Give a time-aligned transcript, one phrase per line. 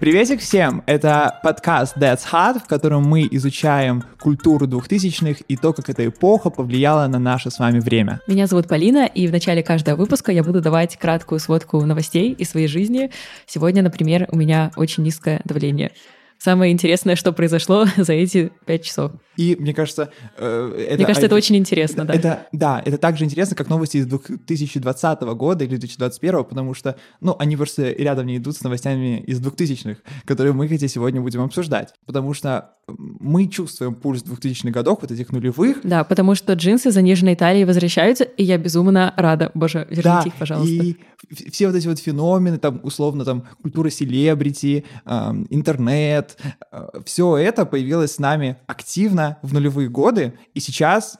[0.00, 0.84] Приветик всем!
[0.86, 6.50] Это подкаст That's Hot, в котором мы изучаем культуру двухтысячных и то, как эта эпоха
[6.50, 8.20] повлияла на наше с вами время.
[8.28, 12.50] Меня зовут Полина, и в начале каждого выпуска я буду давать краткую сводку новостей из
[12.50, 13.10] своей жизни.
[13.46, 15.90] Сегодня, например, у меня очень низкое давление
[16.38, 19.12] самое интересное, что произошло за эти пять часов.
[19.36, 20.10] И мне кажется...
[20.36, 22.18] Э, это, мне кажется, это очень интересно, это, да.
[22.18, 26.96] Это, да, это так же интересно, как новости из 2020 года или 2021, потому что,
[27.20, 31.42] ну, они просто рядом не идут с новостями из 2000-х, которые мы, хотя сегодня будем
[31.42, 31.94] обсуждать.
[32.06, 35.78] Потому что мы чувствуем пульс 2000-х годов, вот этих нулевых.
[35.82, 39.50] Да, потому что джинсы заниженной талии возвращаются, и я безумно рада.
[39.54, 40.72] Боже, верните да, их, пожалуйста.
[40.72, 40.96] и
[41.50, 44.84] все вот эти вот феномены, там, условно, там, культура селебрити,
[45.50, 46.36] интернет,
[46.70, 51.18] э, все это появилось с нами активно в нулевые годы, и сейчас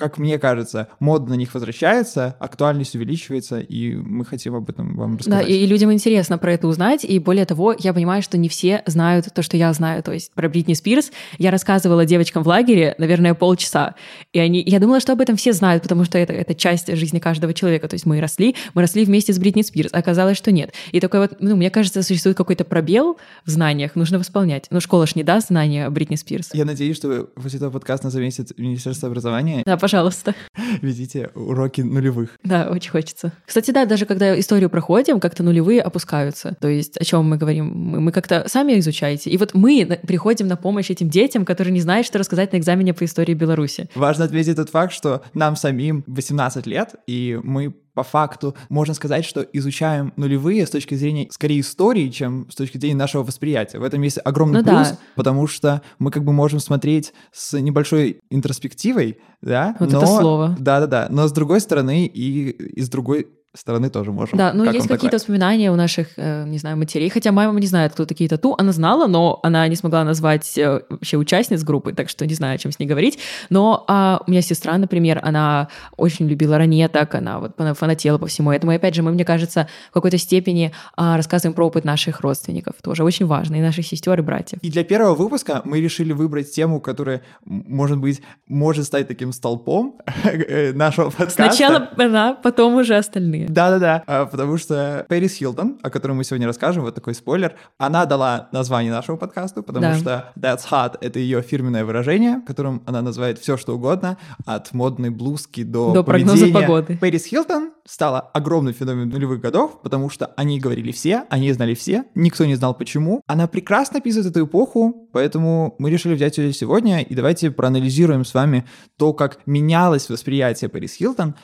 [0.00, 5.18] как мне кажется, мода на них возвращается, актуальность увеличивается, и мы хотим об этом вам
[5.18, 5.46] рассказать.
[5.46, 8.82] Да, и людям интересно про это узнать, и более того, я понимаю, что не все
[8.86, 11.12] знают то, что я знаю, то есть про Бритни Спирс.
[11.38, 13.94] Я рассказывала девочкам в лагере, наверное, полчаса,
[14.32, 17.18] и они, я думала, что об этом все знают, потому что это, это часть жизни
[17.18, 20.72] каждого человека, то есть мы росли, мы росли вместе с Бритни Спирс, оказалось, что нет.
[20.92, 24.66] И такой вот, ну, мне кажется, существует какой-то пробел в знаниях, нужно восполнять.
[24.70, 26.48] Ну, школа ж не даст знания о Бритни Спирс.
[26.54, 29.62] Я надеюсь, что после этого подкаста заметит Министерство образования.
[29.66, 30.34] Да, пожалуйста.
[30.82, 32.30] Ведите уроки нулевых.
[32.44, 33.32] Да, очень хочется.
[33.44, 36.56] Кстати, да, даже когда историю проходим, как-то нулевые опускаются.
[36.60, 37.66] То есть о чем мы говорим?
[37.66, 39.30] Мы, мы как-то сами изучаете.
[39.30, 42.94] И вот мы приходим на помощь этим детям, которые не знают, что рассказать на экзамене
[42.94, 43.88] по истории Беларуси.
[43.96, 49.26] Важно отметить тот факт, что нам самим 18 лет, и мы по факту можно сказать,
[49.26, 53.78] что изучаем нулевые с точки зрения скорее истории, чем с точки зрения нашего восприятия.
[53.78, 54.98] В этом есть огромный ну, плюс, да.
[55.16, 59.98] потому что мы как бы можем смотреть с небольшой интроспективой, да, вот но...
[59.98, 60.56] это слово.
[60.58, 64.38] Да-да-да, но с другой стороны и, и с другой стороны тоже можем.
[64.38, 67.92] Да, ну есть какие-то воспоминания у наших, э, не знаю, матерей, хотя мама не знает,
[67.92, 72.08] кто такие тату, она знала, но она не смогла назвать э, вообще участниц группы, так
[72.08, 73.18] что не знаю, о чем с ней говорить.
[73.48, 78.52] Но а, у меня сестра, например, она очень любила ранеток, она вот фанатела по всему
[78.52, 78.72] этому.
[78.72, 82.76] И опять же, мы, мне кажется, в какой-то степени а, рассказываем про опыт наших родственников,
[82.82, 84.60] тоже очень важно, и наших сестер и братьев.
[84.62, 89.98] И для первого выпуска мы решили выбрать тему, которая, может быть, может стать таким столпом
[90.24, 91.50] э, нашего подкаста.
[91.50, 93.54] Сначала она, потом уже остальные остальные.
[93.54, 98.06] Да-да-да, а, потому что Пэрис Хилтон, о которой мы сегодня расскажем, вот такой спойлер, она
[98.06, 99.96] дала название нашему подкасту, потому да.
[99.96, 105.10] что That's Hot— это ее фирменное выражение, которым она называет все что угодно, от модной
[105.10, 106.98] блузки до, до прогноза погоды.
[107.00, 112.04] Пэрис Хилтон стала огромным феноменом нулевых годов, потому что они говорили все, они знали все,
[112.14, 113.22] никто не знал почему.
[113.26, 118.34] Она прекрасно описывает эту эпоху, поэтому мы решили взять ее сегодня, и давайте проанализируем с
[118.34, 118.64] вами
[118.96, 121.34] то, как менялось восприятие Пэрис Хилтон,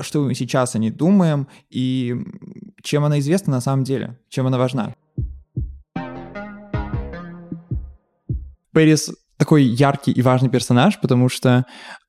[0.00, 2.14] что мы сейчас о ней думаем, и
[2.82, 4.94] чем она известна на самом деле, чем она важна.
[8.72, 11.66] Пэрис такой яркий и важный персонаж, потому что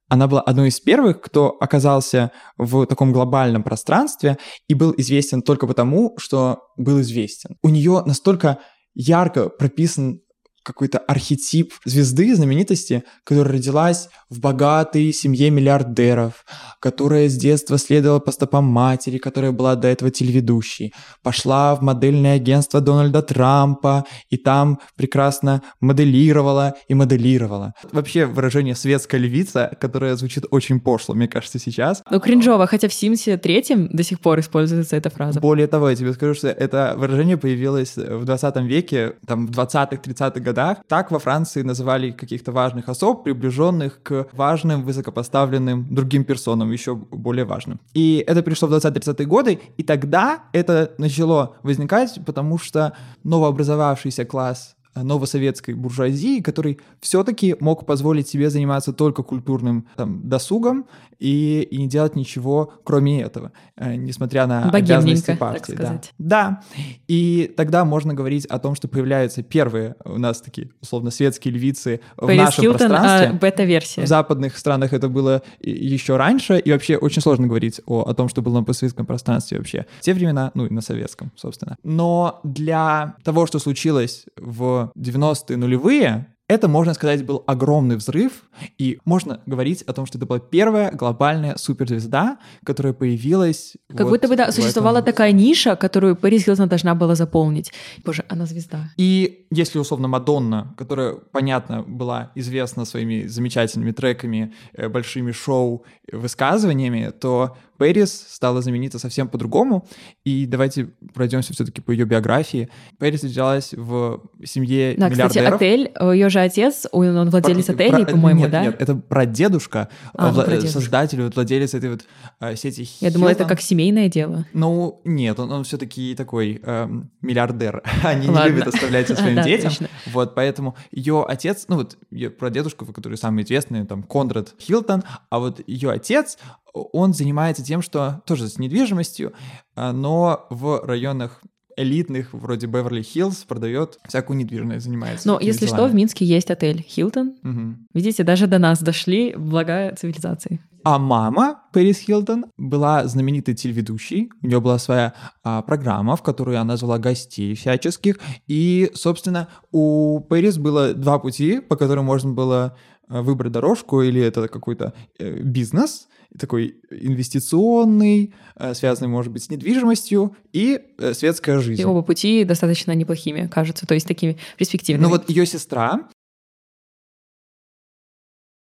[0.10, 4.38] она была одной из первых, кто оказался в таком глобальном пространстве
[4.68, 7.58] и был известен только потому, что был известен.
[7.62, 8.60] У нее настолько
[8.94, 10.22] ярко прописан
[10.68, 16.46] какой-то архетип звезды, знаменитости, которая родилась в богатой семье миллиардеров,
[16.82, 22.36] которая с детства следовала по стопам матери, которая была до этого телеведущей, пошла в модельное
[22.36, 27.74] агентство Дональда Трампа и там прекрасно моделировала и моделировала.
[27.94, 32.04] Вообще выражение «светская львица», которое звучит очень пошло, мне кажется, сейчас.
[32.10, 35.40] Ну, кринжово, хотя в Симсе третьем до сих пор используется эта фраза.
[35.40, 40.02] Более того, я тебе скажу, что это выражение появилось в 20 веке, там, в 20-х,
[40.04, 40.78] 30-х годах, годах.
[40.88, 47.46] Так во Франции называли каких-то важных особ, приближенных к важным, высокопоставленным другим персонам, еще более
[47.46, 47.80] важным.
[47.94, 54.77] И это пришло в 20-30-е годы, и тогда это начало возникать, потому что новообразовавшийся класс
[55.04, 60.86] новосоветской буржуазии, который все-таки мог позволить себе заниматься только культурным там, досугом
[61.20, 65.74] и, и не делать ничего, кроме этого, э, несмотря на обязанности партии.
[65.78, 66.02] Да.
[66.18, 66.62] да,
[67.08, 72.02] и тогда можно говорить о том, что появляются первые у нас такие условно светские львицы
[72.18, 73.30] в нашем Хилтон, пространстве.
[73.30, 74.02] А, бета-версия.
[74.04, 78.30] В западных странах это было еще раньше, и вообще очень сложно говорить о, о том,
[78.30, 79.86] что было на постсоветском пространстве вообще.
[80.00, 81.78] В те времена, ну и на советском, собственно.
[81.84, 88.44] Но для того, что случилось в 90-е нулевые, это, можно сказать, был огромный взрыв,
[88.78, 93.76] и можно говорить о том, что это была первая глобальная суперзвезда, которая появилась...
[93.90, 95.12] Как вот будто бы, да, существовала этом...
[95.12, 97.74] такая ниша, которую Пэрис Хилтон должна была заполнить.
[98.06, 98.92] Боже, она звезда.
[98.96, 107.12] И если, условно, Мадонна, которая, понятно, была известна своими замечательными треками, э, большими шоу, высказываниями,
[107.20, 109.88] то Пэрис стала знаменита совсем по-другому,
[110.26, 112.70] и давайте пройдемся все-таки по ее биографии.
[113.00, 115.30] Пэрис родилась в семье да, миллиардеров.
[115.54, 118.64] кстати, отель, ее же отец, он владелец Про- отелей, про- по-моему, нет, да?
[118.66, 120.80] Нет, это прадедушка, А, ну, вла- прадедушка.
[120.80, 122.06] создатель, вот владелец этой вот
[122.40, 123.48] э, сети Я думала, это Hilton.
[123.48, 124.46] как семейное дело.
[124.54, 127.82] Ну, нет, он, он все-таки такой эм, миллиардер.
[128.04, 128.44] Они Ладно.
[128.50, 129.70] не любят оставлять своим Да, детям.
[129.70, 129.88] точно.
[130.14, 135.40] Вот, поэтому ее отец, ну вот, ее прадедушка, который самый известный, там, Конрад Хилтон, а
[135.40, 136.38] вот ее отец,
[136.74, 139.34] он занимается тем, что тоже с недвижимостью,
[139.76, 141.42] а, но в районах
[141.78, 145.28] элитных, вроде Беверли-Хиллз, продает всякую недвижимость, занимается.
[145.28, 147.36] Но, если что, в Минске есть отель Хилтон.
[147.44, 147.88] Мгм.
[147.94, 150.60] Видите, даже до нас дошли блага цивилизации.
[150.84, 154.32] А мама Пэрис Хилтон была знаменитой телеведущей.
[154.42, 158.20] У нее была своя а, программа, в которой она звала гостей всяческих.
[158.48, 162.78] И, собственно, у Пэрис было два пути, по которым можно было
[163.08, 166.08] выбрать дорожку, или это какой-то э, бизнес,
[166.38, 171.82] такой инвестиционный, э, связанный, может быть, с недвижимостью, и э, светская жизнь.
[171.82, 175.04] И оба пути достаточно неплохими, кажется, то есть такими перспективными.
[175.04, 176.08] Ну вот ее сестра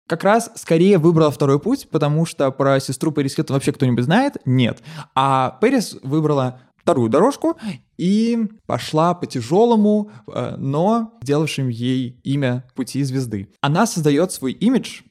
[0.07, 4.38] как раз скорее выбрала второй путь, потому что про сестру Пэрис Хилтон вообще кто-нибудь знает?
[4.45, 4.83] Нет.
[5.15, 7.57] А Пэрис выбрала вторую дорожку
[7.97, 13.50] и пошла по тяжелому, э, но сделавшим ей имя пути звезды.
[13.62, 15.01] Она создает свой имидж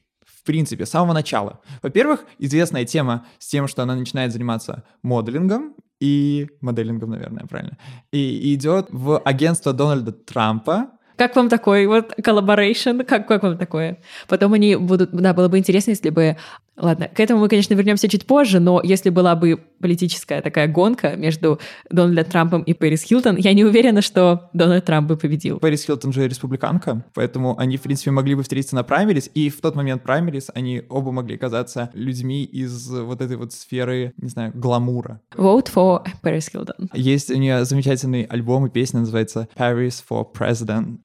[0.43, 1.61] в принципе, с самого начала.
[1.81, 7.77] Во-первых, известная тема с тем, что она начинает заниматься моделингом и моделингом, наверное, правильно,
[8.11, 13.03] и идет в агентство Дональда Трампа, Как вам такой вот collaboration?
[13.03, 13.99] Как, как вам такое?
[14.27, 15.11] Потом они будут...
[15.11, 16.37] Да, было бы интересно, если бы...
[16.75, 21.15] Ладно, к этому мы, конечно, вернемся чуть позже, но если была бы политическая такая гонка
[21.15, 21.59] между
[21.91, 25.59] Дональдом Трампом и Пэрис Хилтон, я не уверена, что Дональд Трамп бы победил.
[25.59, 29.61] Пэрис Хилтон же республиканка, поэтому они, в принципе, могли бы встретиться на праймерис, и в
[29.61, 34.51] тот момент праймерис они оба могли казаться людьми из вот этой вот сферы, не знаю,
[34.55, 35.21] гламура.
[35.35, 36.89] Vote for Пэрис Хилтон.
[36.95, 40.97] Есть у нее замечательный альбом и песня, называется «Paris for President».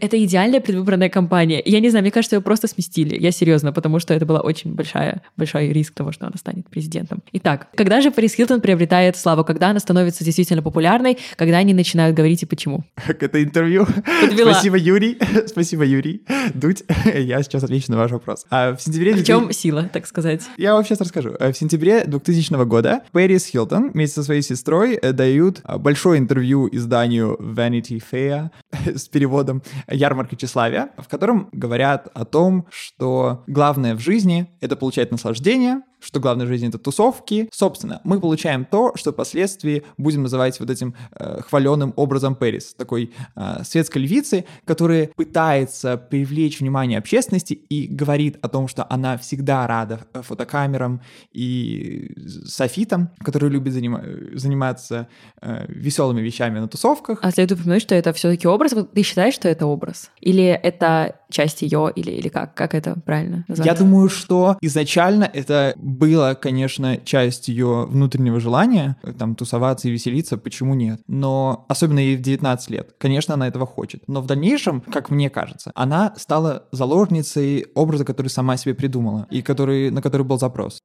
[0.00, 1.62] Это идеальная предвыборная кампания.
[1.64, 3.16] Я не знаю, мне кажется, ее просто сместили.
[3.18, 7.22] Я серьезно, потому что это была очень большая, большой риск того, что она станет президентом.
[7.32, 9.44] Итак, когда же Пэрис Хилтон приобретает славу?
[9.44, 11.18] Когда она становится действительно популярной?
[11.36, 12.84] Когда они начинают говорить и почему?
[13.06, 13.86] Как это интервью?
[14.20, 14.52] Подвела.
[14.52, 15.18] Спасибо, Юрий.
[15.46, 16.22] Спасибо, Юрий.
[16.54, 16.82] Дудь,
[17.14, 18.46] я сейчас отвечу на ваш вопрос.
[18.50, 19.14] А в сентябре...
[19.14, 20.42] В чем сила, так сказать?
[20.56, 21.34] Я вам сейчас расскажу.
[21.38, 26.18] Э, В сентябре 2000 года Пэрис Хилтон вместе со своей сестрой э, дают а, большое
[26.18, 28.50] интервью изданию Vanity Fair
[28.96, 35.10] с переводом «Ярмарка тщеславия», в котором говорят о том, что главное в жизни— это получать
[35.10, 37.48] наслаждение, что главное в жизни— это тусовки.
[37.52, 43.12] Собственно, мы получаем то, что впоследствии будем называть вот этим э, хваленым образом Пэрис, такой
[43.36, 49.66] э, светской львицы, которая пытается привлечь внимание общественности и говорит о том, что она всегда
[49.66, 51.00] рада э, фотокамерам
[51.32, 52.12] и
[52.46, 55.08] софитам, которые любят занима- заниматься
[55.40, 57.18] э, веселыми вещами на тусовках.
[57.22, 58.72] А следует упомянуть, что это все-таки образ.
[58.94, 60.10] Ты считаешь, что это образ?
[60.20, 62.54] Или это часть ее, или, или как?
[62.54, 63.66] Как это правильно назвать?
[63.66, 70.38] Я думаю, что изначально это было, конечно, часть ее внутреннего желания, там, тусоваться и веселиться,
[70.38, 71.00] почему нет?
[71.06, 74.02] Но, особенно ей в 19 лет, конечно, она этого хочет.
[74.06, 79.42] Но в дальнейшем, как мне кажется, она стала заложницей образа, который сама себе придумала, и
[79.42, 80.80] который, на который был запрос.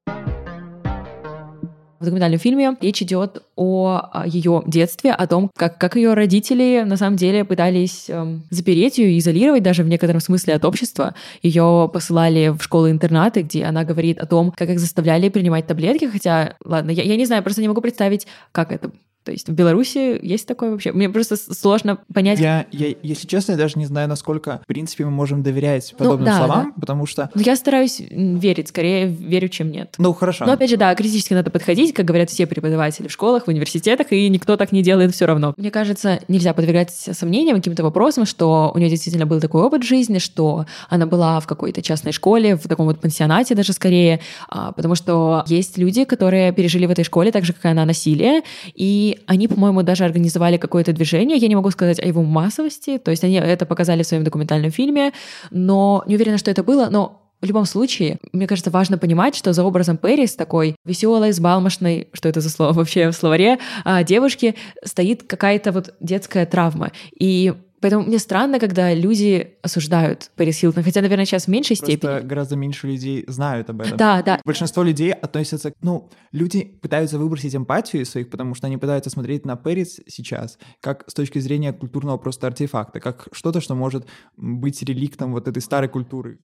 [2.00, 6.98] В документальном фильме речь идет о ее детстве, о том, как, как ее родители на
[6.98, 11.16] самом деле пытались эм, запереть ее, изолировать даже в некотором смысле от общества.
[11.42, 16.56] Ее посылали в школы-интернаты, где она говорит о том, как их заставляли принимать таблетки, хотя,
[16.66, 18.92] ладно, я, я не знаю, просто не могу представить, как это.
[19.26, 20.92] То есть в Беларуси есть такое вообще?
[20.92, 22.40] Мне просто сложно понять.
[22.40, 26.20] Я, я, если честно, я даже не знаю, насколько, в принципе, мы можем доверять подобным
[26.20, 27.32] Ну да, словам, потому что...
[27.34, 29.96] Но я стараюсь верить, скорее верю, чем нет.
[29.98, 30.46] Ну, хорошо.
[30.46, 34.12] Но опять же, да, критически надо подходить, как говорят все преподаватели в школах, в университетах,
[34.12, 35.56] и никто так не делает все равно.
[35.58, 40.20] Мне кажется, нельзя подвергать сомнениям каким-то вопросам, что у нее действительно был такой опыт жизни,
[40.20, 44.94] что она была в какой-то частной школе, в таком вот пансионате даже скорее, а, потому
[44.94, 48.44] что есть люди, которые пережили в этой школе так же, как и она, насилие,
[48.76, 53.12] и они, по-моему, даже организовали какое-то движение, я не могу сказать о его массовости, то
[53.12, 55.12] есть они это показали в своем документальном фильме,
[55.52, 59.54] но не уверена, что это было, но в любом случае, мне кажется, важно понимать, что
[59.54, 64.56] за образом Пэрис, такой веселой, сбалмошной, что это за слово вообще в словаре, а, девушки,
[64.84, 66.92] стоит какая-то вот детская травма.
[67.20, 71.92] И Поэтому мне странно, когда люди осуждают Пэрис Хилтон, хотя, наверное, сейчас в меньшей Просто
[71.98, 72.20] степени.
[72.28, 73.98] гораздо меньше людей знают об этом.
[73.98, 74.40] Да, да.
[74.46, 79.10] Большинство людей относятся, к- ну, люди пытаются выбросить эмпатию из своих, потому что они пытаются
[79.10, 84.08] смотреть на Пэрис сейчас как с точки зрения культурного просто артефакта, как что-то, что может
[84.38, 86.40] быть реликтом вот этой старой культуры.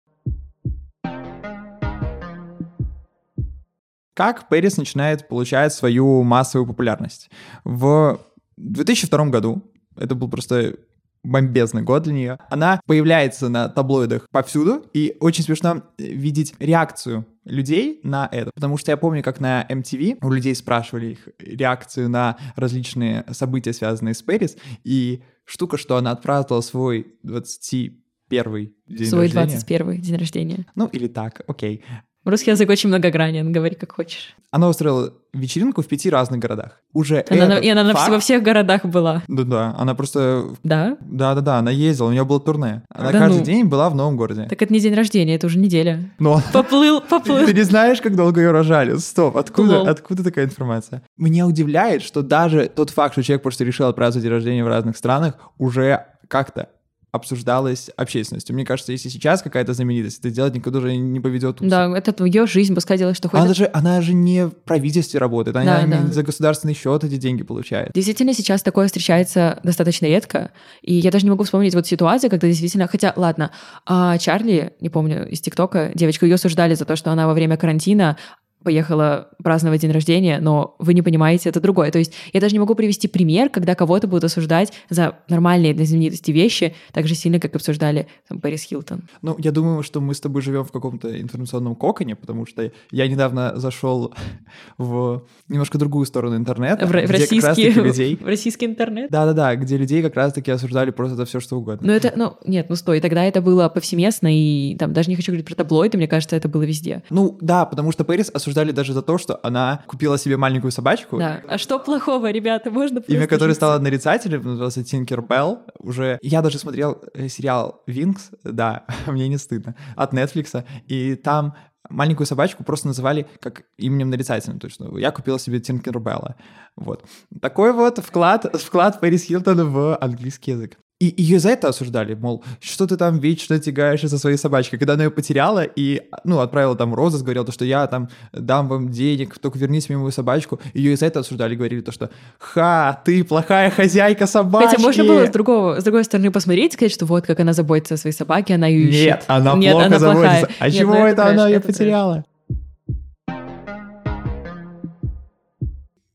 [4.13, 7.29] Как Пэрис начинает получать свою массовую популярность?
[7.63, 8.19] В
[8.57, 9.63] 2002 году,
[9.95, 10.75] это был просто
[11.23, 17.99] бомбезный год для нее, она появляется на таблоидах повсюду, и очень смешно видеть реакцию людей
[18.03, 22.37] на это, потому что я помню, как на MTV у людей спрашивали их реакцию на
[22.55, 29.47] различные события, связанные с Пэрис, и штука, что она отпраздновала свой 21 день Свой рождения.
[29.47, 30.65] 21 день рождения.
[30.75, 31.83] Ну, или так, окей.
[32.23, 34.35] Русский язык очень многогранен, говори как хочешь.
[34.51, 36.79] Она устроила вечеринку в пяти разных городах.
[36.93, 39.23] Уже Она и она факт- во всех городах была.
[39.27, 40.43] Да-да, она просто...
[40.63, 40.97] Да?
[41.01, 42.83] Да-да-да, она ездила, у нее было турне.
[42.89, 43.43] Она Да каждый ну.
[43.45, 44.45] день была в новом городе.
[44.49, 46.11] Так это не день рождения, это уже неделя.
[46.19, 47.45] Но Поплыл, поплыл.
[47.45, 48.97] ты не знаешь, как долго ее рожали.
[48.97, 49.87] Стоп, откуда, Лол.
[49.87, 51.01] откуда такая информация?
[51.17, 54.95] Меня удивляет, что даже тот факт, что человек просто решил отпраздновать день рождения в разных
[54.95, 56.69] странах, уже как-то
[57.12, 58.56] обсуждалось общественностью.
[58.56, 61.70] Мне кажется, если сейчас какая-то знаменитость это делать, никто уже не поведет ус.
[61.70, 63.58] Да, это ее жизнь, пускай делает, что Она хочет.
[63.58, 66.13] же, она же не в правительстве работает, она Да, не да.
[66.13, 67.91] за государственный счет эти деньги получает.
[67.94, 70.51] Действительно, сейчас такое встречается достаточно редко.
[70.82, 72.88] И я даже не могу вспомнить вот ситуацию, когда действительно...
[72.88, 73.51] Хотя, ладно,
[73.86, 77.58] а Чарли, не помню, из ТикТока, девочку ее осуждали за то, что она во время
[77.58, 78.18] карантина
[78.63, 81.91] поехала праздновать день рождения, но вы не понимаете, это другое.
[81.91, 85.86] То есть я даже не могу привести пример, когда кого-то будут осуждать за нормальные для
[85.86, 89.03] знаменитости вещи так же сильно, как обсуждали там, Пэрис Хилтон.
[89.22, 93.08] Ну, я думаю, что мы с тобой живем в каком-то информационном коконе, потому что я
[93.08, 94.13] недавно зашел
[94.77, 98.15] в немножко другую сторону интернета, В, ро- в где как российский, раз-таки людей...
[98.15, 99.10] в российский интернет.
[99.12, 101.88] Да-да-да, где людей как раз-таки осуждали просто за все, что угодно.
[101.88, 105.32] Ну это, ну, нет, ну стой, тогда это было повсеместно, и там даже не хочу
[105.32, 107.03] говорить про таблоиды, мне кажется, это было везде.
[107.10, 111.17] Ну, да, потому что Пэрис осуждали даже за то, что она купила себе маленькую собачку,
[111.17, 111.41] Да.
[111.48, 115.60] А что плохого, ребята, можно имя которой стало нарицателем, назывался Тинкер Белл.
[115.79, 121.55] Уже я даже смотрел э, сериал Винкс, да, мне не стыдно, от Netflix, и там
[121.89, 126.36] маленькую собачку просто называли как именем нарицательным, то есть ну, я купила себе Тинкер Белла.
[126.75, 127.03] Вот.
[127.41, 130.77] Такой вот вклад, вклад Пэрис Хилтон в английский язык.
[131.01, 134.77] И ее за это осуждали, мол, что ты там вечно тягаешься со своей собачкой.
[134.77, 138.67] Когда она ее потеряла и, ну, отправила там розыск, говорила, то, что я там дам
[138.67, 140.60] вам денег, только верните мне мою собачку.
[140.75, 145.03] Ее и за это осуждали, говорили то, что «Ха, ты плохая хозяйка собачки!» Хотя можно
[145.03, 148.15] было с, другого, с другой стороны посмотреть, сказать, что вот как она заботится о своей
[148.15, 149.05] собаке, она ее ищет.
[149.05, 150.22] Нет, она Нет, плохо она заботится.
[150.27, 150.48] плохая.
[150.60, 151.77] А Нет, чего ну это, трэш, она ее это трэш.
[151.77, 152.25] потеряла?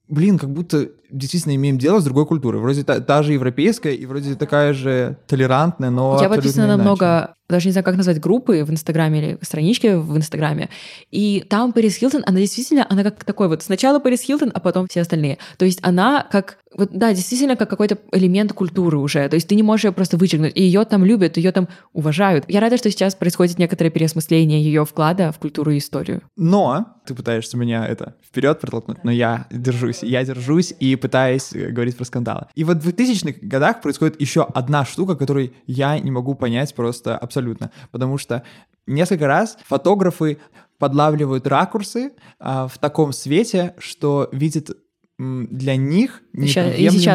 [0.09, 2.61] Блин, как будто действительно имеем дело с другой культурой.
[2.61, 6.75] Вроде та, та же европейская и вроде такая же толерантная, но Я абсолютно подписана на
[6.75, 6.83] иначе.
[6.83, 10.69] много, даже не знаю, как назвать, группы в Инстаграме или странички в Инстаграме.
[11.11, 14.87] И там Пэрис Хилтон, она действительно, она как такой вот, сначала Пэрис Хилтон, а потом
[14.89, 15.39] все остальные.
[15.59, 19.29] То есть она как, вот да, действительно как какой-то элемент культуры уже.
[19.29, 20.57] То есть ты не можешь ее просто вычеркнуть.
[20.57, 22.45] И ее там любят, ее там уважают.
[22.49, 26.23] Я рада, что сейчас происходит некоторое переосмысление ее вклада в культуру и историю.
[26.37, 31.71] Но ты пытаешься меня это вперед протолкнуть, но я держусь, я держусь и пытаюсь э,
[31.71, 32.47] говорить про скандалы.
[32.55, 37.17] И вот в 2000-х годах происходит еще одна штука, которую я не могу понять просто
[37.17, 37.36] абсолютно,
[37.91, 38.43] потому что
[38.87, 40.39] несколько раз фотографы
[40.79, 44.71] подлавливают ракурсы а, в таком свете, что видят
[45.19, 46.21] м, для них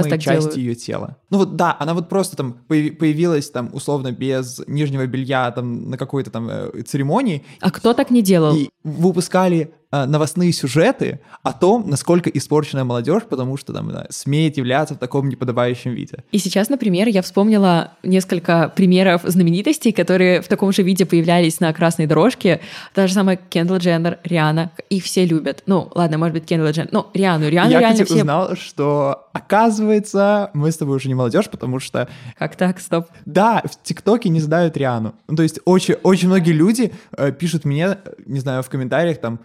[0.10, 0.58] так части делают.
[0.58, 1.18] ее тела.
[1.30, 5.90] Ну вот да, она вот просто там появи- появилась там условно без нижнего белья там
[5.92, 8.56] на какой-то там э, церемонии, А кто так не делал?
[8.56, 14.96] и выпускали новостные сюжеты о том, насколько испорченная молодежь, потому что там да, смеет являться
[14.96, 16.24] в таком неподобающем виде.
[16.32, 21.74] И сейчас, например, я вспомнила несколько примеров знаменитостей, которые в таком же виде появлялись на
[21.74, 22.62] красной дорожке.
[22.94, 24.72] Та же самая Кендалл Дженнер, Риана.
[24.90, 25.64] Их все любят.
[25.66, 26.90] Ну, ладно, может быть, Кендалл Дженнер.
[26.92, 27.50] Ну, Риану.
[27.50, 28.22] Риану Я, реально кстати, все...
[28.22, 32.08] узнал, что, оказывается, мы с тобой уже не молодежь, потому что,
[32.38, 32.80] Как так?
[32.80, 33.08] Стоп.
[33.26, 35.14] да, в ТикТоке не знают Риану.
[35.28, 39.20] Ну, то есть очень, очень многие люди э, пишут мне, э, не знаю, в комментариях
[39.20, 39.40] там,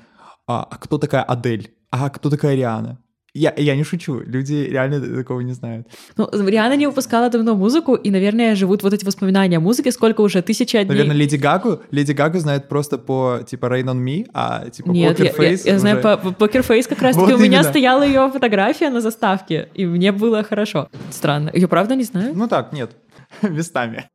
[0.47, 1.75] а, а кто такая Адель?
[1.91, 2.99] А кто такая Риана?
[3.35, 5.87] Я, я не шучу, люди реально такого не знают.
[6.17, 9.93] Ну, Риана не выпускала давно музыку, и, наверное, живут вот эти воспоминания о музыке.
[9.93, 10.41] Сколько уже?
[10.41, 10.89] Тысяча дней?
[10.89, 15.21] Наверное, Леди Гагу, Леди Гагу знают просто по, типа, Rain on Me, а, типа, Нет,
[15.21, 17.43] Poker я, я- Face я знаю, уже- по, по Poker Face как раз-таки Вот у
[17.43, 20.89] меня стояла ее фотография на заставке, и мне было хорошо.
[21.11, 21.51] Странно.
[21.53, 22.33] Ее правда не знаю?
[22.35, 22.93] Ну так, нет,
[23.43, 24.09] местами.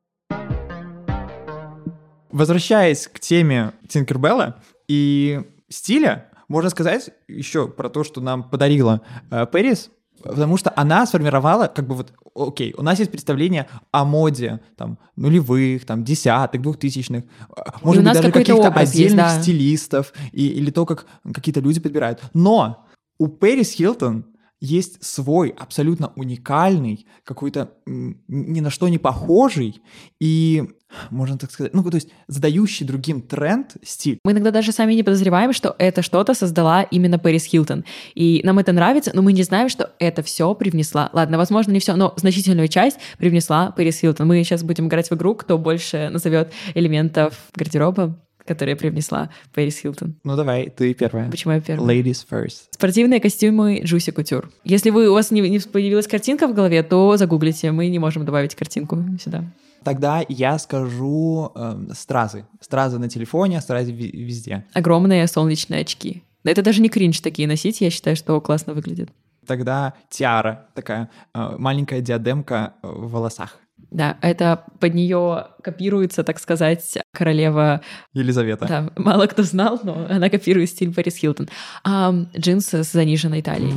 [2.31, 4.55] Возвращаясь к теме Тинкербелла
[4.88, 5.41] и
[5.72, 9.90] стиля, можно сказать еще про то, что нам подарила э, Пэрис.
[10.24, 15.00] Потому что она сформировала, как бы вот, окей, у нас есть представление о моде, там,
[15.16, 17.24] нулевых, там, десятых, двухтысячных,
[17.56, 19.42] а, может быть, даже каких-то образ есть, отдельных да.
[19.42, 22.22] стилистов, и, или то, как какие-то люди подбирают.
[22.34, 22.86] Но
[23.18, 24.25] у Пэрис Хилтон
[24.60, 29.82] есть свой абсолютно уникальный, какой-то ни на что не похожий
[30.20, 30.70] и,
[31.10, 34.19] можно так сказать, ну, то есть задающий другим тренд стиль.
[34.24, 37.86] Мы иногда даже сами не подозреваем, что это что-то создала именно Пэрис Хилтон.
[38.15, 41.10] И нам это нравится, но мы не знаем, что это все привнесла.
[41.13, 44.27] Ладно, возможно, не все, но значительную часть привнесла Пэрис Хилтон.
[44.27, 50.15] Мы сейчас будем играть в игру, кто больше назовет элементов гардероба, которые привнесла Пэрис Хилтон.
[50.24, 51.29] Ну, давай, ты первая.
[51.29, 51.88] Почему я первая?
[51.88, 52.67] Ladies first.
[52.71, 54.51] Спортивные костюмы Джуси Кутюр.
[54.63, 57.71] Если вы, у вас не, не появилась картинка в голове, то загуглите.
[57.71, 59.45] Мы не можем добавить картинку сюда.
[59.83, 62.45] Тогда я скажу эм, стразы.
[62.59, 64.65] Стразы на телефоне, стразы везде.
[64.73, 66.23] Огромные солнечные очки.
[66.43, 69.09] Да Это даже не кринж такие носить, я считаю, что классно выглядит.
[69.45, 73.57] Тогда тиара, такая э, маленькая диадемка э, в волосах.
[73.89, 77.81] Да, это под нее копируется, так сказать, королева.
[78.13, 78.67] Елизавета.
[78.67, 81.50] Да, мало кто знал, но она копирует стиль Пэрис Хилтон.
[81.83, 83.73] А, джинсы с заниженной талией.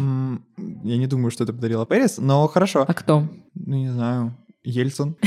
[0.84, 2.84] Я не думаю, что это подарила Пэрис, но хорошо.
[2.86, 3.26] А кто?
[3.54, 4.36] Ну, не знаю.
[4.62, 5.16] Ельцин.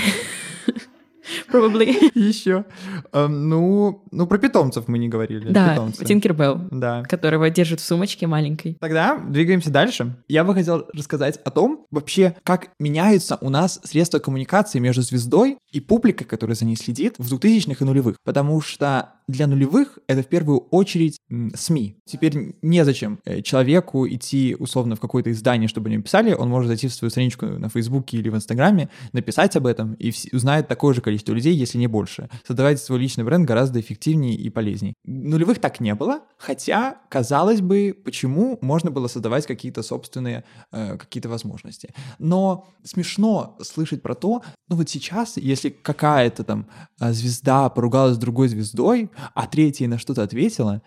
[1.52, 2.12] Probably.
[2.16, 2.66] Еще.
[3.14, 5.50] Эм, Ну, ну, про питомцев мы не говорили.
[5.52, 6.06] Да, Питомцы.
[6.06, 7.04] Тинкербелл, Да.
[7.04, 8.78] которого держит в сумочке маленькой.
[8.80, 10.16] Тогда двигаемся дальше.
[10.28, 15.58] Я бы хотел рассказать о том, вообще, как меняются у нас средства коммуникации между звездой
[15.72, 18.18] и публикой, которая за ней следит в 2000-х и нулевых.
[18.24, 21.20] Потому что для нулевых это в первую очередь
[21.54, 21.98] СМИ.
[22.06, 26.34] Теперь незачем э, человеку идти условно в какое-то издание, чтобы они писали.
[26.34, 30.14] Он может зайти в свою страничку на Фейсбуке или в Инстаграме, написать об этом и
[30.32, 32.30] узнает такое же количество людей, если не больше.
[32.48, 34.94] Создавать свой личный бренд гораздо эффективнее и полезнее.
[35.06, 41.28] Нулевых так не было, хотя, казалось бы, почему можно было создавать какие-то собственные э, какие-то
[41.28, 41.94] возможности.
[42.18, 46.68] Но смешно слышать про то, ну вот сейчас, если какая-то там
[47.02, 50.82] э, звезда поругалась с другой звездой, а третья на что-то ответила,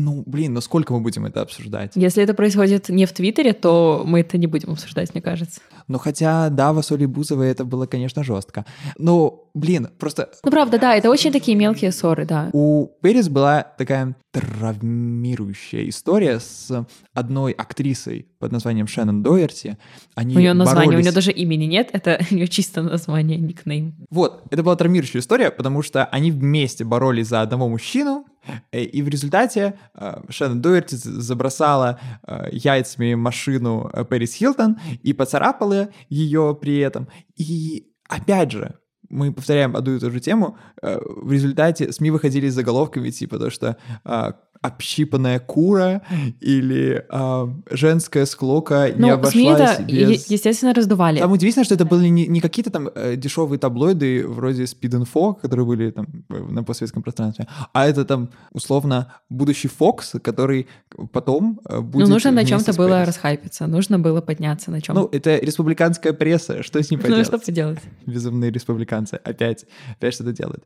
[0.00, 1.92] ну, блин, ну сколько мы будем это обсуждать?
[1.94, 5.60] Если это происходит не в Твиттере, то мы это не будем обсуждать, мне кажется.
[5.88, 8.64] Ну, хотя, да, в Соли Бузовой это было, конечно, жестко.
[8.98, 12.50] Но, блин, просто Ну, правда, да, это очень такие мелкие ссоры, да.
[12.52, 19.76] У Пэрис была такая травмирующая история с одной актрисой под названием Шеннон Доерти.
[20.14, 23.38] Они У нее название, у боролись- нее даже имени нет, это у нее чисто название,
[23.38, 23.94] никнейм.
[24.10, 28.24] Вот, это была травмирующая история, потому что они вместе боролись за одного мужчину,
[28.72, 35.88] и в результате э, Шеннон Дуэрти забросала э, яйцами машину э, Пэрис Хилтон и поцарапала
[36.08, 37.08] ее при этом.
[37.36, 42.48] И опять же, мы повторяем одну и ту же тему, э, в результате СМИ выходили
[42.48, 46.02] с заголовками типа то, что э, общипанная кура
[46.40, 50.28] или э, женская склока не Ну, СМИ обошлась это, без...
[50.30, 51.18] е- естественно, раздували.
[51.18, 55.40] Там удивительно, что это были не, не какие-то там э, дешевые таблоиды вроде Speed Info,
[55.40, 60.66] которые были там в- на постсоветском пространстве, а это там условно будущий Fox, который
[61.12, 64.94] потом э, будет ну, нужно на чем-то было расхайпиться, нужно было подняться на чем.
[64.94, 67.26] Ну, это республиканская пресса, что с ним Ну, поделать?
[67.26, 67.78] что поделать?
[68.06, 70.64] Безумные республиканцы опять, опять что-то делают.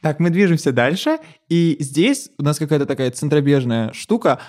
[0.00, 4.40] Так, мы движемся дальше, и здесь у нас какая-то такая центробежная штука,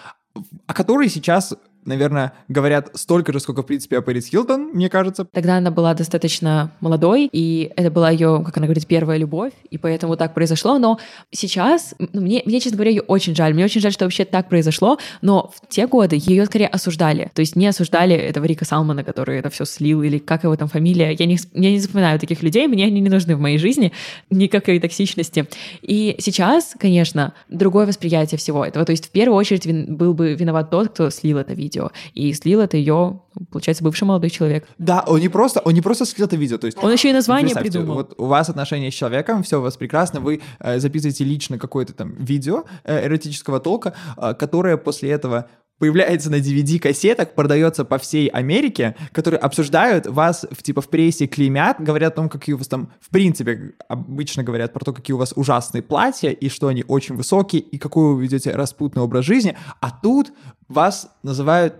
[0.65, 1.53] о которой сейчас,
[1.85, 5.25] наверное, говорят столько же, сколько, в принципе, о Пэрис Хилтон, мне кажется.
[5.25, 9.77] Тогда она была достаточно молодой, и это была ее, как она говорит, первая любовь, и
[9.77, 10.77] поэтому так произошло.
[10.77, 10.99] Но
[11.31, 13.53] сейчас, ну, мне, мне, честно говоря, ее очень жаль.
[13.53, 17.31] Мне очень жаль, что вообще так произошло, но в те годы ее скорее осуждали.
[17.33, 20.67] То есть не осуждали этого Рика Салмана, который это все слил, или как его там
[20.67, 21.11] фамилия.
[21.11, 23.91] Я не, я не запоминаю таких людей, мне они не нужны в моей жизни,
[24.29, 25.47] никакой токсичности.
[25.81, 28.85] И сейчас, конечно, другое восприятие всего этого.
[28.85, 31.70] То есть в первую очередь вин- был бы виноват тот, кто слил это видео.
[32.13, 34.67] И слил это ее, получается, бывший молодой человек.
[34.77, 37.13] Да, он не просто, он не просто слил это видео, то есть Он еще и
[37.13, 37.95] название придумал.
[37.95, 41.93] Вот у вас отношения с человеком, все у вас прекрасно, вы э, записываете лично какое-то
[41.93, 45.47] там видео э, эротического толка, э, которое после этого
[45.81, 51.81] появляется на DVD-кассетах, продается по всей Америке, которые обсуждают вас в, типа в прессе, клеймят,
[51.81, 55.17] говорят о том, какие у вас там, в принципе, обычно говорят про то, какие у
[55.17, 59.57] вас ужасные платья, и что они очень высокие, и какой вы ведете распутный образ жизни,
[59.79, 60.31] а тут
[60.67, 61.73] вас называют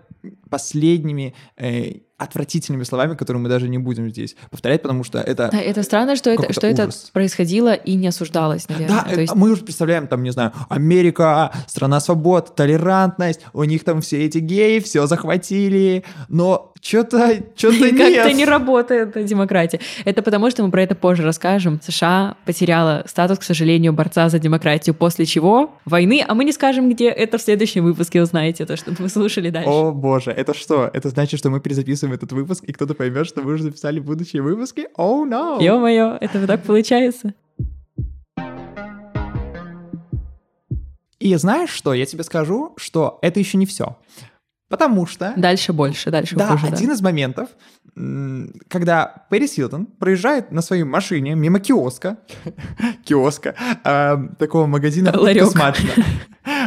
[0.50, 5.50] последними э, отвратительными словами, которые мы даже не будем здесь повторять, потому что это...
[5.52, 9.04] Да, это странно, что это, что это происходило и не осуждалось, наверное.
[9.04, 13.84] Да, То есть, мы уже представляем, там, не знаю, Америка, страна свобод, толерантность, у них
[13.84, 18.34] там все эти геи, все захватили, но что-то, что-то Как-то нет.
[18.36, 19.80] не работает эта демократия.
[20.04, 21.80] Это потому, что мы про это позже расскажем.
[21.82, 26.90] США потеряла статус, к сожалению, борца за демократию, после чего войны, а мы не скажем,
[26.90, 29.70] где это в следующем выпуске узнаете, то, чтобы вы слушали дальше.
[29.70, 30.90] О боже, это что?
[30.92, 34.42] Это значит, что мы перезаписываем этот выпуск, и кто-то поймет, что мы уже записали будущие
[34.42, 34.88] выпуски?
[34.96, 35.64] О, oh, no!
[35.64, 37.34] Ё-моё, это вот так получается.
[41.20, 41.94] И знаешь что?
[41.94, 43.98] Я тебе скажу, что это еще не все.
[44.72, 45.34] Потому что...
[45.36, 46.78] Дальше больше, дальше Да, хуже, да.
[46.78, 47.50] один из моментов,
[48.70, 52.20] когда Пэрис Хилтон проезжает на своей машине мимо киоска,
[53.06, 53.54] киоска,
[53.84, 55.12] а, такого магазина
[55.52, 55.90] смачно,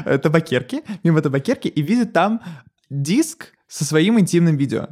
[0.05, 2.43] э, табакерки, мимо табакерки, и видит там
[2.91, 4.89] диск со своим интимным видео.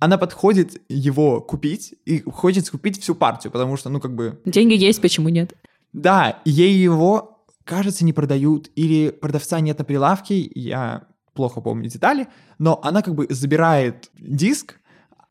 [0.00, 4.74] Она подходит его купить и хочет купить всю партию, потому что, ну, как бы, Деньги
[4.74, 5.54] есть, почему нет?
[5.92, 11.04] да, ей его, кажется, не продают, или продавца нет на прилавке, я
[11.36, 12.26] плохо помню детали,
[12.58, 14.74] но она как бы забирает диск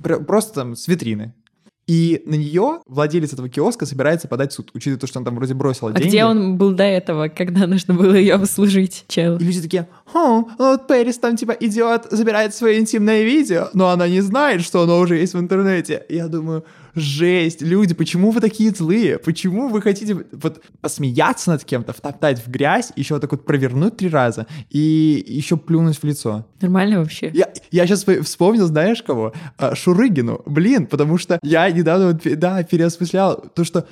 [0.01, 1.33] пр- просто там с витрины.
[1.87, 5.35] И на нее владелец этого киоска собирается подать в суд, учитывая то, что он там
[5.35, 6.07] вроде бросила А деньги.
[6.07, 9.37] где он был до этого, когда нужно было ее обслужить, чел?
[9.37, 14.07] И люди такие, «Хм, вот Пэрис там типа идет, забирает свое интимное видео, но она
[14.07, 16.03] не знает, что оно уже есть в интернете.
[16.09, 16.65] Я думаю,
[16.95, 19.17] жесть, люди, почему вы такие злые?
[19.19, 23.97] Почему вы хотите вот посмеяться над кем-то, втоптать в грязь, еще вот так вот провернуть
[23.97, 26.45] три раза и еще плюнуть в лицо?
[26.61, 27.31] Нормально вообще?
[27.33, 29.33] Я, я сейчас вспомнил, знаешь кого?
[29.57, 30.41] А, Шурыгину.
[30.45, 33.87] Блин, потому что я недавно, вот, да, переосмыслял то, что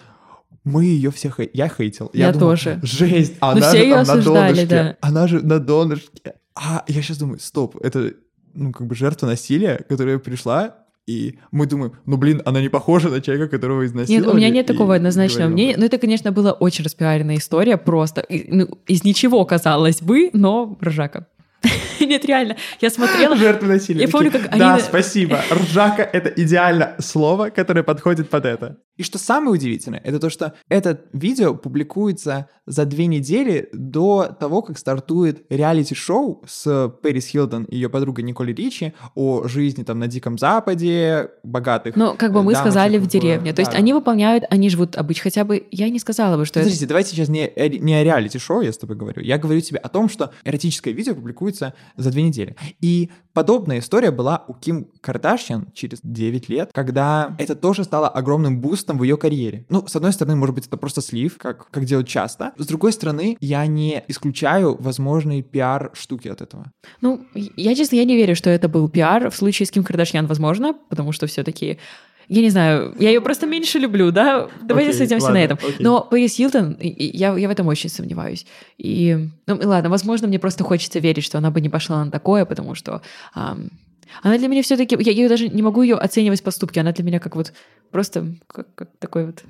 [0.63, 1.49] мы ее все хей...
[1.53, 2.09] Я хейтил.
[2.13, 2.79] Я думаю, тоже.
[2.83, 3.33] Жесть.
[3.41, 4.65] Ну, Она все же её там на донышке.
[4.65, 4.97] да.
[5.01, 6.35] Она же на донышке.
[6.55, 8.13] А я сейчас думаю, стоп, это,
[8.53, 13.09] ну, как бы жертва насилия, которая пришла, и мы думаем, ну, блин, она не похожа
[13.09, 14.31] на человека, которого Нет, изнасиловали.
[14.31, 15.75] у меня нет такого однозначного мнения.
[15.77, 21.27] Но это, конечно, была очень распиаренная история, просто ну, из ничего, казалось бы, но ржака.
[22.07, 22.57] Нет, реально.
[22.81, 24.01] Я смотрела, Жертвы насилия.
[24.01, 25.39] Я помню, как Да, спасибо.
[25.51, 28.77] Ржака— это идеально слово, которое подходит под это.
[28.95, 34.61] И что самое удивительное, это то, что это видео публикуется за две недели до того,
[34.61, 40.07] как стартует реалити-шоу с Пэрис Хилтон и ее подругой Николь Ричи о жизни там на
[40.07, 43.53] Диком Западе, богатых ну, как бы мы дамочек сказали в деревне.
[43.53, 45.23] То есть они выполняют, они живут обычно.
[45.23, 46.67] Хотя бы я не сказала бы, что это...
[46.67, 49.21] Подождите, давайте сейчас не, не о реалити-шоу я с тобой говорю.
[49.21, 52.55] Я говорю тебе о том, что эротическое видео публикуется за две недели.
[52.81, 58.61] И подобная история была у Ким Кардашьян через 9 лет, когда это тоже стало огромным
[58.61, 59.65] бустом в ее карьере.
[59.69, 62.53] Ну, с одной стороны, может быть, это просто слив, как, как делают часто.
[62.57, 66.71] С другой стороны, я не исключаю возможные пиар-штуки от этого.
[67.01, 69.29] Ну, я, честно, я не верю, что это был пиар.
[69.29, 71.79] В случае с Ким Кардашьян, возможно, потому что все-таки
[72.27, 74.49] я не знаю, я ее просто меньше люблю, да?
[74.61, 75.57] Давайте Окей, сойдемся ладно, на этом.
[75.57, 75.75] окей.
[75.79, 78.45] Но Пэрис Хилтон, я, я в этом очень сомневаюсь.
[78.77, 82.11] И, ну, и ладно, возможно, мне просто хочется верить, что она бы не пошла на
[82.11, 83.01] такое, потому что
[83.33, 83.69] ам,
[84.21, 87.19] она для меня все-таки, я ее даже не могу ее оценивать поступки, она для меня
[87.19, 87.53] как вот
[87.91, 89.43] просто как, как такой вот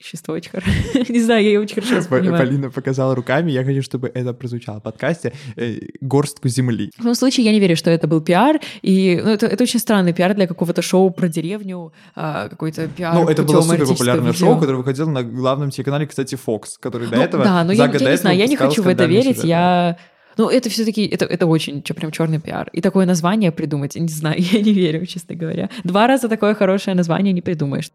[0.00, 0.74] существо очень хорошее.
[1.08, 2.44] Не знаю, я ее очень хорошо П- воспринимаю.
[2.46, 6.90] Полина показала руками, я хочу, чтобы это прозвучало в подкасте, э, горстку земли.
[6.96, 8.60] В любом случае, я не верю, что это был пиар.
[8.82, 13.14] И ну, это, это очень странный пиар для какого-то шоу про деревню, а, какой-то пиар.
[13.14, 14.46] Ну, это было супер популярное видео.
[14.46, 17.86] шоу, которое выходило на главном телеканале, кстати, Fox, который до Ну, этого да, но я,
[17.86, 19.36] я до не знаю, я не хочу в это верить.
[19.36, 19.48] сюжеты.
[19.48, 19.96] Я
[20.36, 22.70] ну, это все-таки, это, это очень чё, прям черный пиар.
[22.72, 25.68] И такое название придумать, не знаю, я не верю, честно говоря.
[25.84, 27.90] Два раза такое хорошее название не придумаешь.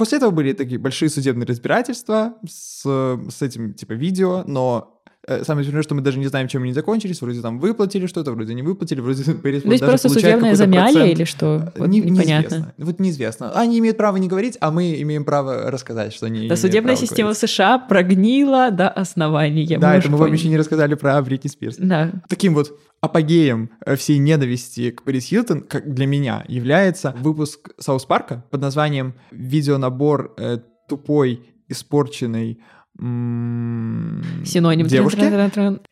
[0.00, 4.99] После этого были такие большие судебные разбирательства с, с этим, типа, видео, но
[5.44, 7.20] самое смешное, что мы даже не знаем, чем они закончились.
[7.22, 11.12] Вроде там выплатили что-то, вроде не выплатили, вроде Пэрис То есть просто судебное замяли процент.
[11.12, 11.72] или что?
[11.76, 12.54] Вот Не- непонятно.
[12.56, 12.74] Неизвестно.
[12.78, 13.50] Вот неизвестно.
[13.52, 17.30] Они имеют право не говорить, а мы имеем право рассказать, что они Да, судебная система
[17.30, 17.50] говорить.
[17.50, 19.78] США прогнила до основания.
[19.78, 20.38] Да, мы это мы вам поняли.
[20.38, 21.76] еще не рассказали про Бритни Спирс.
[21.78, 22.12] Да.
[22.28, 28.04] Таким вот апогеем э, всей ненависти к Пэрис Хилтон, как для меня, является выпуск Саус
[28.04, 32.58] Парка под названием «Видеонабор э, тупой, испорченной м,
[33.00, 34.86] Синоним.
[34.86, 35.18] девушки».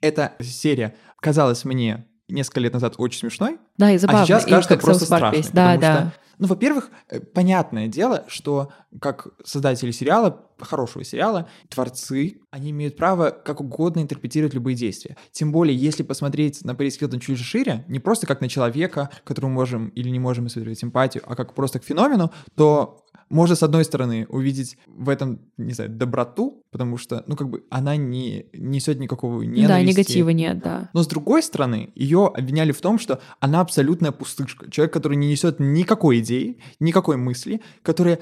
[0.01, 4.23] Эта серия казалась мне несколько лет назад очень смешной, Да, и забавно.
[4.23, 5.39] а сейчас и кажется как просто страшной.
[5.39, 5.53] есть.
[5.53, 5.95] Да, да.
[5.95, 12.97] что, ну, во-первых, э, понятное дело, что как создатели сериала, хорошего сериала, творцы, они имеют
[12.97, 15.17] право как угодно интерпретировать любые действия.
[15.33, 19.55] Тем более, если посмотреть на Пэрис Хилтон чуть шире, не просто как на человека, которому
[19.55, 23.85] можем или не можем испытывать симпатию, а как просто к феномену, то можно, с одной
[23.85, 28.99] стороны, увидеть в этом, не знаю, доброту, потому что, ну, как бы она не несет
[28.99, 29.69] никакого ненависти.
[29.69, 30.89] Да, негатива нет, да.
[30.95, 34.71] Но с другой стороны, ее обвиняли в том, что она абсолютная пустышка.
[34.71, 38.19] Человек, который не несет никакой идеи, никакой мысли, которая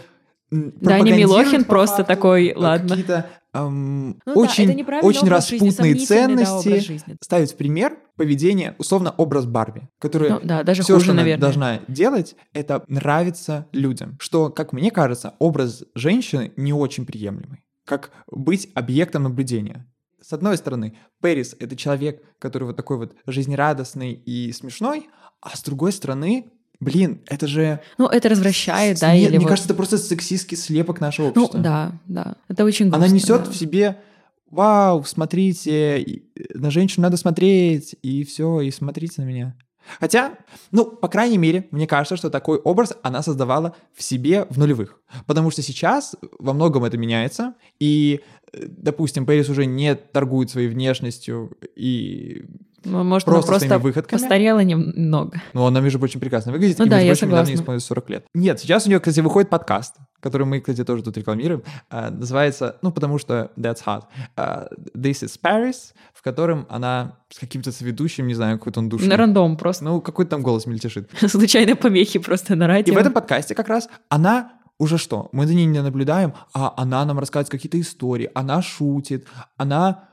[0.51, 2.89] Да, не Милохин по просто факту, такой, э, ладно.
[2.89, 7.17] Какие-то эм, Ну да, очень, неправильный очень жизни, распутные да, ценности образ жизни.
[7.21, 11.23] ставить в пример поведение, условно, образ Барби, которая Ну да, даже все, хуже, что она
[11.23, 11.41] наверное.
[11.41, 14.17] должна делать, это нравится людям.
[14.21, 17.65] Что, как мне кажется, образ женщины не очень приемлемый.
[17.85, 19.87] Как быть объектом наблюдения.
[20.27, 25.09] С одной стороны, Пэрис— это человек, который вот такой вот жизнерадостный и смешной,
[25.41, 26.47] а с другой стороны,
[26.81, 27.81] блин, это же...
[27.97, 31.43] Ну, это развращает, да, Нет, или мне вот- кажется, это просто сексистский слепок нашего Ну,
[31.45, 31.61] общества.
[31.61, 32.35] да, да.
[32.49, 33.51] Это очень Она грустно, несет да.
[33.53, 33.99] в себе,
[34.51, 39.55] вау, смотрите, и- на женщину надо смотреть, и все, и смотрите на меня.
[40.01, 40.39] Хотя,
[40.73, 45.01] ну, по крайней мере, мне кажется, что такой образ она создавала в себе в нулевых.
[45.27, 48.21] Потому что сейчас во многом это меняется, и,
[48.53, 52.45] э, допустим, Пэрис уже не торгует своей внешностью, и...
[52.87, 54.19] Ну, Может, Просто она своими просто выходками.
[54.21, 55.41] постарела немного.
[55.53, 56.79] Ну, она, между прочим, прекрасно выглядит.
[56.79, 57.63] Ну и, да, между я прочим, недавно ей согласна.
[57.63, 58.27] исполнилось 40 лет.
[58.35, 61.63] Нет, сейчас у нее, кстати, выходит подкаст, который мы, кстати, тоже тут рекламируем.
[61.91, 64.05] а, называется, ну, потому что That's Hot.
[64.37, 69.09] а, This is Paris, в котором она с каким-то соведущим, не знаю, какой-то он душный.
[69.09, 69.85] На рандом просто.
[69.85, 71.11] Ну, какой-то там голос мельтешит.
[71.27, 72.95] Случайно помехи просто на И радио.
[72.95, 75.29] в этом подкасте как раз она уже что?
[75.33, 80.05] Мы за ней не наблюдаем, а она нам рассказывает какие-то истории, она шутит, она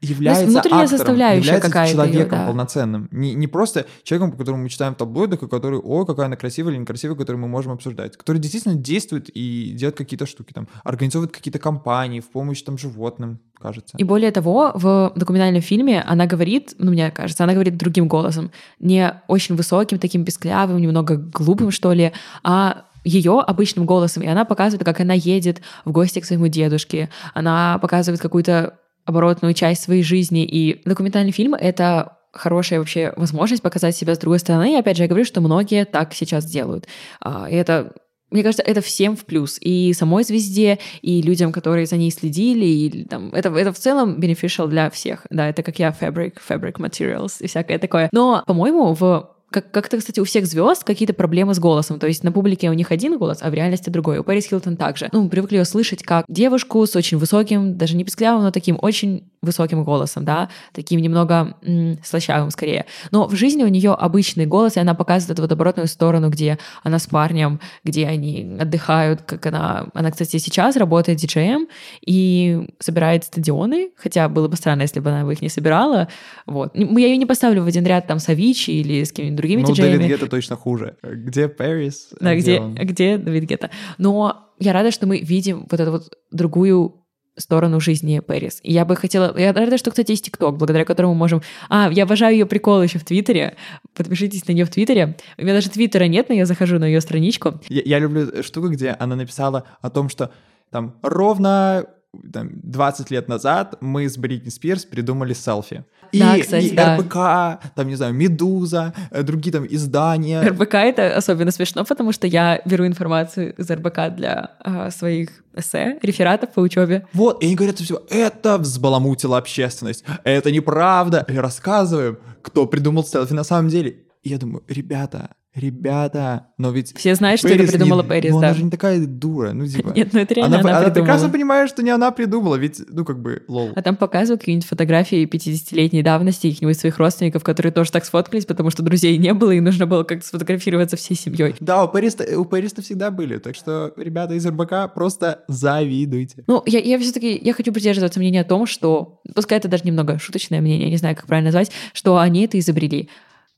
[0.00, 2.46] является внутренняя актором, составляющая является человеком да.
[2.46, 3.08] полноценным.
[3.10, 6.80] Не, не просто человеком, по которому мы читаем и который, ой, какая она красивая или
[6.80, 8.16] некрасивая, который мы можем обсуждать.
[8.16, 13.40] Который действительно действует и делает какие-то штуки, там, организовывает какие-то кампании в помощь там животным,
[13.58, 13.96] кажется.
[13.96, 18.52] И более того, в документальном фильме она говорит, ну, мне кажется, она говорит другим голосом,
[18.78, 22.12] не очень высоким, таким песклявым, немного глупым, что ли,
[22.44, 24.22] а ее обычным голосом.
[24.22, 27.08] И она показывает, как она едет в гости к своему дедушке.
[27.34, 28.74] Она показывает какую-то
[29.08, 30.44] оборотную часть своей жизни.
[30.44, 34.74] И документальный фильм— это хорошая вообще возможность показать себя с другой стороны.
[34.74, 36.86] И опять же, я говорю, что многие так сейчас делают.
[37.20, 37.94] А, И это
[38.30, 39.56] мне кажется, это всем в плюс.
[39.58, 42.66] И самой звезде, и людям, которые за ней следили.
[42.66, 45.26] И, там, это, это в целом beneficial для всех.
[45.30, 48.10] Да, это как я, fabric, fabric materials и всякое такое.
[48.12, 51.98] Но, по-моему, в как- как-то, кстати, у всех звезд какие-то проблемы с голосом.
[51.98, 54.18] То есть на публике у них один голос, а в реальности другой.
[54.18, 55.08] У Пэрис Хилтон также.
[55.12, 58.78] Ну, мы привыкли ее слышать как девушку с очень высоким, даже не песклявым, но таким
[58.80, 62.86] очень высоким голосом, да, таким немного м, слащавым скорее.
[63.10, 66.58] Но в жизни у нее обычный голос, и она показывает эту вот оборотную сторону, где
[66.84, 69.88] она с парнем, где они отдыхают, как она...
[69.94, 71.66] Она, кстати, сейчас работает диджеем
[72.06, 76.08] и собирает стадионы, хотя было бы странно, если бы она бы их не собирала.
[76.46, 76.76] Вот.
[76.76, 79.68] Я ее не поставлю в один ряд там с Авичи или с какими-нибудь другими Ну,
[79.68, 79.96] диджеями.
[79.96, 80.96] Дэвид Гетта точно хуже.
[81.02, 82.10] Где Пэрис?
[82.20, 82.74] Да, а где, он?
[82.74, 83.70] где Давид Гетта.
[83.96, 86.94] Но я рада, что мы видим вот эту вот другую
[87.38, 88.60] сторону жизни Пэрис.
[88.62, 89.36] И я бы хотела...
[89.38, 91.42] Я рада, что, кстати, есть ТикТок, благодаря которому мы можем...
[91.68, 93.56] А, я обожаю ее прикол еще в Твиттере.
[93.94, 95.16] Подпишитесь на нее в Твиттере.
[95.36, 97.60] У меня даже Твиттера нет, но я захожу на ее страничку.
[97.68, 100.30] Я, я люблю штуку, где она написала о том, что
[100.70, 101.86] там ровно
[102.32, 105.84] там, 20 лет назад мы с Бритни Спирс придумали селфи.
[106.12, 106.96] И, Да, кстати, и да.
[106.96, 110.40] РБК, там, не знаю, Медуза, э, другие там издания.
[110.42, 115.98] РБК это особенно смешно, потому что я беру информацию из РБК для а, своих эссе,
[116.02, 117.06] рефератов по учебе.
[117.12, 121.26] Вот, и они говорят, все, это взбаламутило общественность, это неправда.
[121.28, 124.04] И рассказываем, кто придумал селфи на самом деле.
[124.22, 126.96] И я думаю, ребята, ребята, но ведь...
[126.96, 128.48] Все знают, что Пэрис это придумала не- Пэрис, ну, да.
[128.48, 129.92] она же не такая дура, ну типа...
[129.96, 133.04] Нет, ну это реально она, она, она прекрасно понимает, что не она придумала, ведь, ну
[133.04, 133.70] как бы, лол.
[133.74, 138.70] А там показывают какие-нибудь фотографии 50-летней давности каких-нибудь своих родственников, которые тоже так сфоткались, потому
[138.70, 141.54] что друзей не было, и нужно было как-то сфотографироваться всей семьей.
[141.60, 146.44] Да, у Пэриста, у Пэриста всегда были, так что, ребята из РБК, просто завидуйте.
[146.46, 150.18] Ну, я, я все-таки я хочу придерживаться мнения о том, что, пускай это даже немного
[150.18, 153.08] шуточное мнение, не знаю, как правильно назвать, что они это изобрели.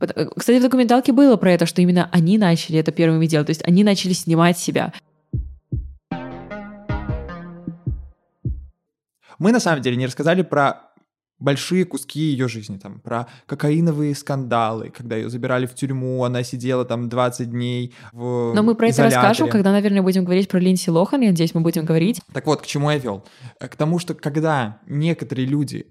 [0.00, 3.50] Э, Кстати, в документалке было про это, что именно они начали это первыми делать, то
[3.50, 4.92] есть они начали снимать себя.
[9.38, 10.90] Мы, на самом деле, не рассказали про
[11.38, 16.84] большие куски ее жизни, там, про кокаиновые скандалы, когда ее забирали в тюрьму, она сидела
[16.84, 19.16] там 20 дней в Но мы про это изоляторе.
[19.22, 22.20] расскажем, когда, наверное, будем говорить про Линдси Лохан, я надеюсь, мы будем говорить.
[22.34, 23.24] Так вот, к чему я вел?
[23.58, 25.86] Э, К тому, что когда некоторые люди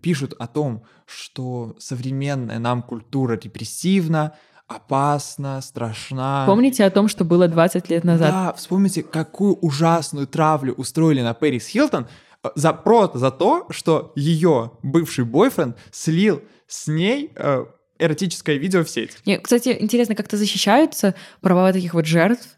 [0.00, 4.34] пишут о том, что современная нам культура репрессивна,
[4.66, 6.44] опасна, страшна.
[6.46, 8.30] Помните о том, что было 20 лет назад?
[8.30, 12.06] Да, вспомните, какую ужасную травлю устроили на Пэрис Хилтон
[12.42, 17.64] э, за, просто за то, что ее бывший бойфренд слил с ней э,
[17.98, 19.18] эротическое видео в сеть.
[19.26, 22.48] Не, кстати, интересно, как-то защищаются права таких вот жертв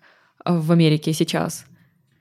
[0.45, 1.65] э, в Америке сейчас?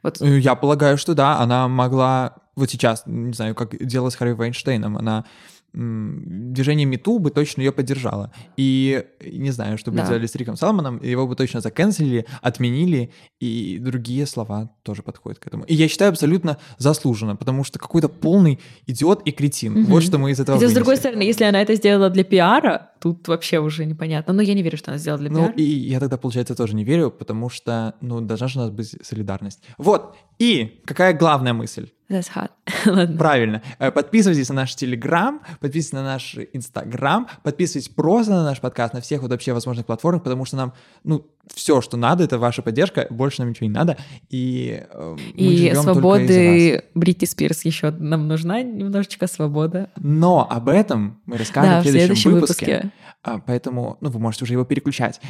[0.01, 4.15] Вот Э, Я полагаю, что да, она могла вот сейчас, не знаю, как дело с
[4.15, 5.25] Харви Вайнштейном, она
[5.73, 8.31] движение Мету бы точно ее поддержало.
[8.57, 10.05] И не знаю, что бы Да.
[10.05, 15.47] сделали с Риком Салманом, его бы точно заканцелили, отменили, и другие слова тоже подходят к
[15.47, 15.63] этому.
[15.63, 19.73] И я считаю абсолютно заслуженно, потому что какой-то полный идиот и кретин.
[19.73, 19.85] Мгм.
[19.85, 22.91] Вот что мы из этого Хотя, с другой стороны, если она это сделала для пиара,
[23.03, 24.33] тут вообще уже непонятно.
[24.33, 25.53] Но я не верю, что она сделала для Ну, пиара.
[25.57, 28.95] и я тогда, получается, тоже не верю, потому что, ну, должна же у нас быть
[29.05, 29.61] солидарность.
[29.77, 31.89] Вот, и какая главная мысль?
[32.09, 32.49] That's hot.
[32.85, 33.17] Ладно.
[33.17, 33.61] Правильно.
[33.79, 39.01] Э, Подписывайтесь на наш Телеграм, подписывайтесь на наш Инстаграм, подписывайтесь просто на наш подкаст на
[39.01, 43.07] всех вот вообще возможных платформах, потому что нам, ну, все, что надо, это ваша поддержка,
[43.09, 43.97] больше нам ничего не надо,
[44.29, 49.89] и э, мы И свободы Бритни Спирс еще нам нужна немножечко свобода.
[49.97, 52.65] Но об этом мы расскажем Да, в следующем, выпуске.
[52.65, 52.91] выпуске.
[53.23, 55.21] А, Поэтому, ну, вы можете уже его переключать.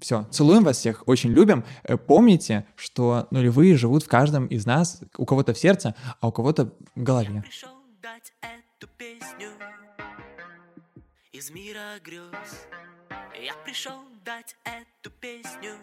[0.00, 1.64] Все, целуем вас всех, очень любим.
[1.84, 6.32] Э, Помните, что нулевые живут в каждом из нас, у кого-то в сердце, а у
[6.32, 7.42] кого-то в голове.
[7.46, 7.70] пришел
[8.02, 9.48] дать эту песню
[11.32, 12.66] из мира грез.
[13.34, 15.76] Я пришел дать эту песню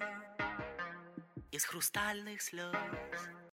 [1.51, 2.75] из хрустальных слез.